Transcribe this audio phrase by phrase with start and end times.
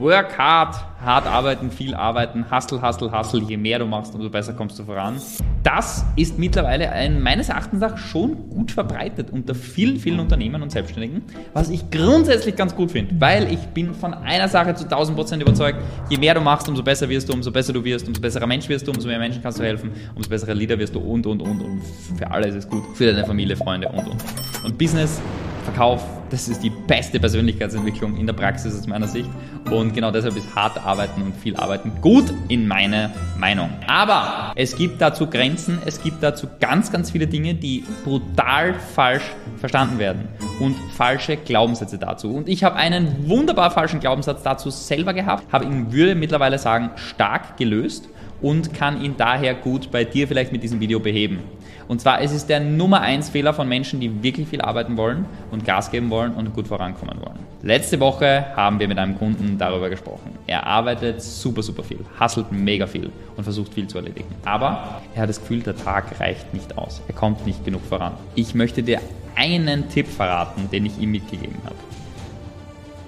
[0.00, 3.42] Work hard, hart arbeiten, viel arbeiten, hustle, hustle, hustle.
[3.42, 5.20] Je mehr du machst, umso besser kommst du voran.
[5.62, 10.72] Das ist mittlerweile ein, meines Erachtens nach schon gut verbreitet unter vielen, vielen Unternehmen und
[10.72, 15.18] Selbstständigen, was ich grundsätzlich ganz gut finde, weil ich bin von einer Sache zu 1000
[15.18, 15.78] Prozent überzeugt,
[16.08, 18.70] je mehr du machst, umso besser wirst du, umso besser du wirst, umso besserer Mensch
[18.70, 21.42] wirst du, umso mehr Menschen kannst du helfen, umso besserer Leader wirst du und, und,
[21.42, 21.82] und, und
[22.16, 24.24] für alle ist es gut, für deine Familie, Freunde und, und.
[24.64, 25.20] Und Business
[25.64, 29.28] Verkauf, das ist die beste Persönlichkeitsentwicklung in der Praxis aus meiner Sicht.
[29.70, 33.70] Und genau deshalb ist hart arbeiten und viel arbeiten gut in meiner Meinung.
[33.86, 39.24] Aber es gibt dazu Grenzen, es gibt dazu ganz, ganz viele Dinge, die brutal falsch
[39.58, 40.28] verstanden werden
[40.60, 42.34] und falsche Glaubenssätze dazu.
[42.34, 46.90] Und ich habe einen wunderbar falschen Glaubenssatz dazu selber gehabt, habe ihn, würde mittlerweile sagen,
[46.96, 48.08] stark gelöst
[48.42, 51.40] und kann ihn daher gut bei dir vielleicht mit diesem Video beheben.
[51.88, 55.24] Und zwar es ist der Nummer 1 Fehler von Menschen, die wirklich viel arbeiten wollen
[55.50, 57.40] und Gas geben wollen und gut vorankommen wollen.
[57.62, 60.38] Letzte Woche haben wir mit einem Kunden darüber gesprochen.
[60.46, 64.34] Er arbeitet super, super viel, hustelt mega viel und versucht viel zu erledigen.
[64.44, 67.02] Aber er hat das Gefühl, der Tag reicht nicht aus.
[67.08, 68.12] Er kommt nicht genug voran.
[68.34, 69.00] Ich möchte dir
[69.34, 71.76] einen Tipp verraten, den ich ihm mitgegeben habe.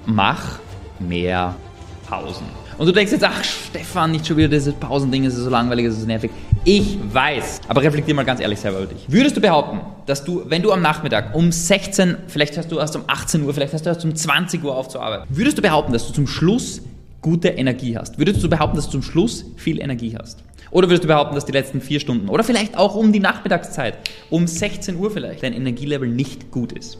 [0.06, 0.58] Mach
[0.98, 1.55] mehr
[2.08, 2.61] Pausen.
[2.78, 5.87] Und du denkst jetzt, ach Stefan, nicht schon wieder diese Pausending, es ist so langweilig,
[5.87, 6.31] es ist so nervig.
[6.65, 9.05] Ich weiß, aber reflektier mal ganz ehrlich selber über dich.
[9.09, 12.97] Würdest du behaupten, dass du, wenn du am Nachmittag um 16, vielleicht hast du erst
[12.97, 16.06] um 18 Uhr, vielleicht hast du erst um 20 Uhr aufzuarbeiten, würdest du behaupten, dass
[16.06, 16.81] du zum Schluss
[17.20, 18.19] gute Energie hast?
[18.19, 20.43] Würdest du behaupten, dass du zum Schluss viel Energie hast?
[20.70, 23.98] Oder würdest du behaupten, dass die letzten vier Stunden oder vielleicht auch um die Nachmittagszeit,
[24.31, 26.98] um 16 Uhr vielleicht, dein Energielevel nicht gut ist?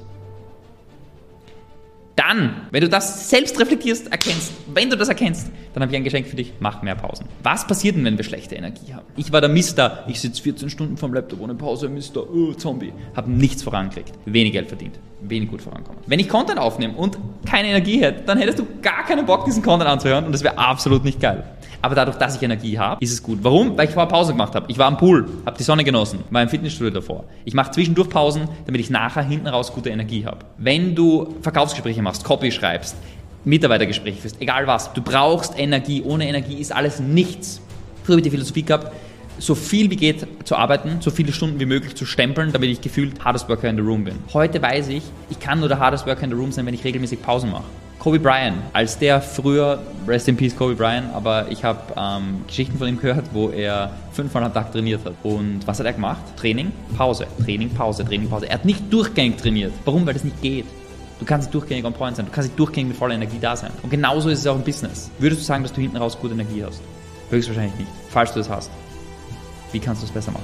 [2.29, 6.05] Dann, wenn du das selbst reflektierst, erkennst, wenn du das erkennst, dann habe ich ein
[6.05, 7.27] Geschenk für dich, mach mehr Pausen.
[7.43, 9.07] Was passiert denn, wenn wir schlechte Energie haben?
[9.17, 12.93] Ich war der Mister, ich sitze 14 Stunden vom Laptop ohne Pause, Mister, oh, Zombie.
[13.17, 16.01] Habe nichts vorangekriegt, wenig Geld verdient, wenig gut vorankommen.
[16.07, 19.63] Wenn ich Content aufnehme und keine Energie hätte, dann hättest du gar keinen Bock, diesen
[19.63, 21.43] Content anzuhören und das wäre absolut nicht geil.
[21.83, 23.41] Aber dadurch, dass ich Energie habe, ist es gut.
[23.43, 23.77] Warum?
[23.77, 24.67] Weil ich vorher Pause gemacht habe.
[24.69, 27.25] Ich war am Pool, habe die Sonne genossen, war im Fitnessstudio davor.
[27.45, 30.39] Ich mache zwischendurch Pausen, damit ich nachher hinten raus gute Energie habe.
[30.59, 32.97] Wenn du Verkaufsgespräche machst, Copy schreibst,
[33.45, 36.03] Mitarbeitergespräche führst, egal was, du brauchst Energie.
[36.03, 37.61] Ohne Energie ist alles nichts.
[38.05, 38.93] Früher habe ich die Philosophie gehabt,
[39.39, 42.81] so viel wie geht zu arbeiten, so viele Stunden wie möglich zu stempeln, damit ich
[42.81, 44.15] gefühlt hardest worker in the room bin.
[44.33, 46.85] Heute weiß ich, ich kann nur der hardest worker in the room sein, wenn ich
[46.85, 47.65] regelmäßig Pausen mache.
[48.03, 52.77] Kobe Bryant, als der früher, Rest in Peace Kobe Bryant, aber ich habe ähm, Geschichten
[52.77, 55.15] von ihm gehört, wo er fünfmal am Tag trainiert hat.
[55.23, 56.21] Und was hat er gemacht?
[56.37, 58.49] Training, Pause, Training, Pause, Training, Pause.
[58.49, 59.73] Er hat nicht durchgängig trainiert.
[59.85, 60.05] Warum?
[60.05, 60.65] Weil das nicht geht.
[61.21, 63.55] Du kannst nicht durchgängig on point sein, du kannst nicht durchgängig mit voller Energie da
[63.55, 63.71] sein.
[63.85, 65.09] Und genauso ist es auch im Business.
[65.21, 66.83] Würdest du sagen, dass du hinten raus gute Energie hast?
[67.31, 67.91] Höchstwahrscheinlich nicht.
[68.09, 68.73] Falls du das hast.
[69.71, 70.43] Wie kannst du es besser machen?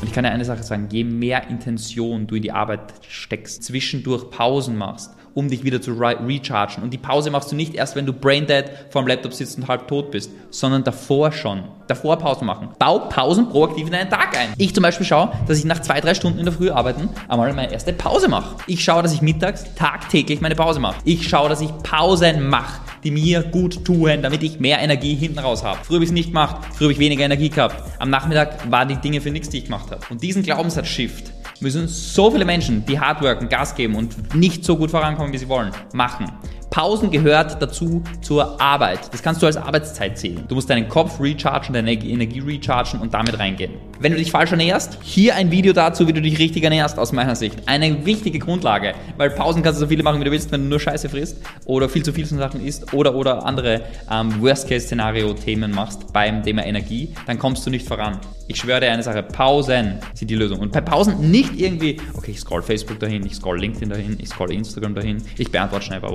[0.00, 3.64] Und ich kann dir eine Sache sagen, je mehr Intention du in die Arbeit steckst,
[3.64, 6.82] zwischendurch Pausen machst, um dich wieder zu re rechargen.
[6.82, 9.88] Und die Pause machst du nicht erst, wenn du braindead vorm Laptop sitzt und halb
[9.88, 11.64] tot bist, sondern davor schon.
[11.86, 12.68] Davor Pausen machen.
[12.78, 14.52] Bau Pausen proaktiv in deinen Tag ein.
[14.58, 17.52] Ich zum Beispiel schaue, dass ich nach zwei, drei Stunden in der Früh arbeiten einmal
[17.54, 18.56] meine erste Pause mache.
[18.66, 20.96] Ich schaue, dass ich mittags tagtäglich meine Pause mache.
[21.04, 25.38] Ich schaue, dass ich Pausen mache die mir gut tun, damit ich mehr Energie hinten
[25.38, 25.78] raus habe.
[25.82, 27.82] Früher habe ich es nicht gemacht, früher habe ich weniger Energie gehabt.
[27.98, 30.00] Am Nachmittag waren die Dinge für nichts, die ich gemacht habe.
[30.10, 34.76] Und diesen Glaubenssatz-Shift, müssen so viele Menschen, die hard worken, Gas geben und nicht so
[34.76, 36.26] gut vorankommen, wie sie wollen, machen.
[36.70, 39.12] Pausen gehört dazu zur Arbeit.
[39.12, 40.44] Das kannst du als Arbeitszeit zählen.
[40.48, 43.72] Du musst deinen Kopf rechargen, deine Energie rechargen und damit reingehen.
[44.00, 47.12] Wenn du dich falsch ernährst, hier ein Video dazu, wie du dich richtig ernährst, aus
[47.12, 47.58] meiner Sicht.
[47.66, 50.68] Eine wichtige Grundlage, weil Pausen kannst du so viele machen, wie du willst, wenn du
[50.68, 53.80] nur Scheiße frisst oder viel zu viel von Sachen isst oder, oder andere
[54.10, 58.18] ähm, Worst-Case-Szenario-Themen machst beim Thema Energie, dann kommst du nicht voran.
[58.50, 60.60] Ich schwöre dir eine Sache, Pausen sind die Lösung.
[60.60, 64.28] Und bei Pausen nicht irgendwie, okay, ich scroll Facebook dahin, ich scroll LinkedIn dahin, ich
[64.28, 66.08] scroll Instagram dahin, ich beantworte schnell bei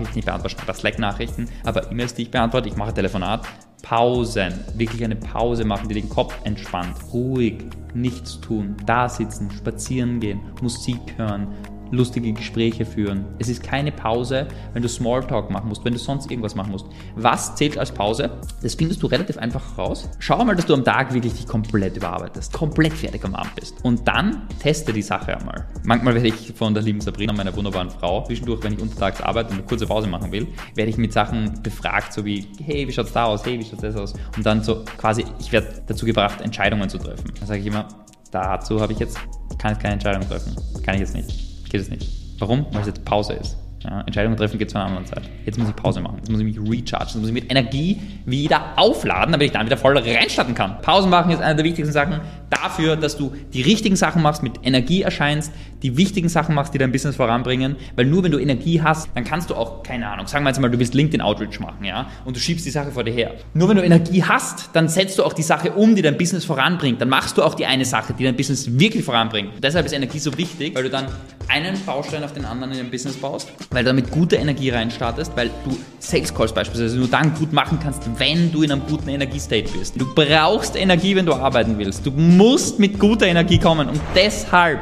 [0.00, 3.46] WhatsApp-Nachrichten, ich beantworte bei Slack-Nachrichten, aber E-Mails, die ich beantworte, ich mache Telefonat.
[3.82, 10.20] Pausen, wirklich eine Pause machen, die den Kopf entspannt, ruhig, nichts tun, da sitzen, spazieren
[10.20, 11.48] gehen, Musik hören,
[11.90, 13.24] lustige Gespräche führen.
[13.38, 16.86] Es ist keine Pause, wenn du Smalltalk machen musst, wenn du sonst irgendwas machen musst.
[17.16, 18.30] Was zählt als Pause?
[18.62, 20.08] Das findest du relativ einfach raus.
[20.18, 23.84] Schau mal, dass du am Tag wirklich dich komplett überarbeitest, komplett fertig am Abend bist.
[23.84, 25.66] Und dann teste die Sache einmal.
[25.84, 29.50] Manchmal werde ich von der lieben Sabrina, meiner wunderbaren Frau, zwischendurch, wenn ich untertags arbeite
[29.50, 32.92] und eine kurze Pause machen will, werde ich mit Sachen befragt, so wie, hey, wie
[32.92, 33.44] schaut's da aus?
[33.44, 34.14] Hey, wie schaut das aus?
[34.36, 37.32] Und dann so quasi, ich werde dazu gebracht, Entscheidungen zu treffen.
[37.38, 37.88] Dann sage ich immer,
[38.30, 39.18] dazu habe ich jetzt,
[39.58, 40.54] kann jetzt keine Entscheidung treffen.
[40.82, 42.06] Kann ich jetzt nicht geht es nicht.
[42.38, 42.66] Warum?
[42.72, 43.56] Weil es jetzt Pause ist.
[43.82, 45.22] Ja, Entscheidungen treffen geht zu einer anderen Zeit.
[45.46, 46.16] Jetzt muss ich Pause machen.
[46.18, 47.06] Jetzt muss ich mich rechargen.
[47.06, 50.82] Jetzt muss ich mit Energie wieder aufladen, damit ich dann wieder voll reinstarten kann.
[50.82, 52.20] Pausen machen ist eine der wichtigsten Sachen,
[52.50, 55.52] dafür, dass du die richtigen Sachen machst, mit Energie erscheinst,
[55.82, 59.24] die wichtigen Sachen machst, die dein Business voranbringen, weil nur wenn du Energie hast, dann
[59.24, 62.08] kannst du auch, keine Ahnung, sagen wir jetzt mal, du willst LinkedIn Outreach machen, ja,
[62.24, 63.34] und du schiebst die Sache vor dir her.
[63.54, 66.44] Nur wenn du Energie hast, dann setzt du auch die Sache um, die dein Business
[66.44, 67.00] voranbringt.
[67.00, 69.54] Dann machst du auch die eine Sache, die dein Business wirklich voranbringt.
[69.54, 71.06] Und deshalb ist Energie so wichtig, weil du dann
[71.50, 75.32] einen Baustein auf den anderen in dein Business baust, weil du damit gute Energie reinstartest,
[75.36, 79.08] weil du Sales Calls beispielsweise nur dann gut machen kannst, wenn du in einem guten
[79.08, 80.00] Energiestate bist.
[80.00, 82.06] Du brauchst Energie, wenn du arbeiten willst.
[82.06, 84.80] Du musst mit guter Energie kommen und deshalb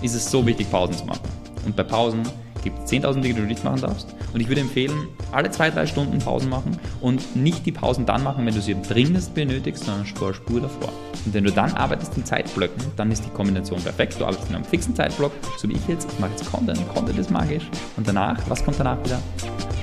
[0.00, 1.20] ist es so wichtig, Pausen zu machen.
[1.64, 2.22] Und bei Pausen
[2.64, 4.08] gibt es 10.000 Dinge, die du nicht machen darfst.
[4.32, 8.24] Und ich würde empfehlen, alle zwei, drei Stunden Pausen machen und nicht die Pausen dann
[8.24, 10.88] machen, wenn du sie dringendst benötigst, sondern Spur, Spur davor.
[11.24, 14.18] Und wenn du dann arbeitest in Zeitblöcken, dann ist die Kombination perfekt.
[14.18, 16.08] Du arbeitest in einem fixen Zeitblock, so wie ich jetzt.
[16.10, 17.64] Ich mache jetzt Content, Content ist magisch.
[17.96, 19.20] Und danach, was kommt danach wieder?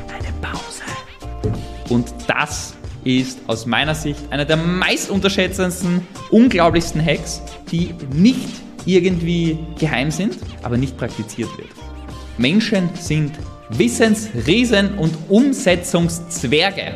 [0.10, 0.84] Eine Pause.
[1.90, 7.42] Und das ist aus meiner Sicht einer der meist unterschätzendsten, unglaublichsten Hacks,
[7.72, 8.50] die nicht
[8.86, 11.70] irgendwie geheim sind, aber nicht praktiziert wird.
[12.38, 13.34] Menschen sind
[13.70, 16.96] Wissensriesen und Umsetzungszwerge.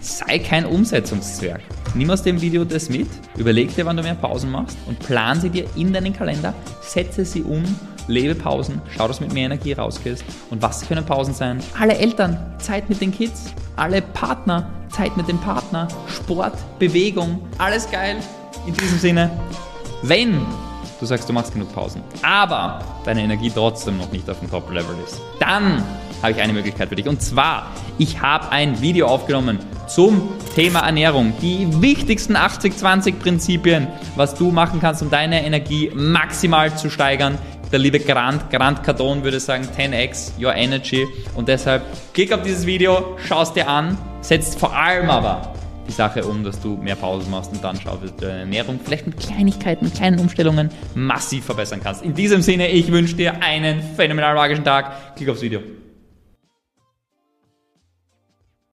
[0.00, 1.60] Sei kein Umsetzungszwerg.
[1.94, 5.40] Nimm aus dem Video das mit, überleg dir, wann du mehr Pausen machst und plan
[5.40, 7.62] sie dir in deinen Kalender, setze sie um,
[8.06, 10.24] lebe Pausen, schau, dass du mit mehr Energie rausgehst.
[10.50, 11.60] Und was können Pausen sein?
[11.78, 17.90] Alle Eltern, Zeit mit den Kids, alle Partner, Zeit mit dem Partner, Sport, Bewegung, alles
[17.90, 18.16] geil.
[18.66, 19.30] In diesem Sinne,
[20.02, 20.40] wenn
[21.00, 24.96] du sagst, du machst genug Pausen, aber deine Energie trotzdem noch nicht auf dem Top-Level
[25.04, 25.82] ist, dann
[26.22, 27.08] habe ich eine Möglichkeit für dich.
[27.08, 31.34] Und zwar, ich habe ein Video aufgenommen zum Thema Ernährung.
[31.40, 37.38] Die wichtigsten 80-20-Prinzipien, was du machen kannst, um deine Energie maximal zu steigern.
[37.70, 41.06] Der liebe Grant, Grant Cardone würde sagen 10x your energy.
[41.34, 41.82] Und deshalb
[42.14, 45.52] klick auf dieses Video, schau es dir an, setzt vor allem aber
[45.86, 48.80] die Sache um, dass du mehr Pausen machst und dann schaust, dass du deine Ernährung
[48.82, 52.02] vielleicht mit Kleinigkeiten, kleinen Umstellungen massiv verbessern kannst.
[52.02, 55.16] In diesem Sinne, ich wünsche dir einen phänomenal magischen Tag.
[55.16, 55.60] Klick aufs Video.